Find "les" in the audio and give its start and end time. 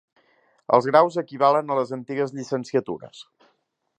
1.81-1.93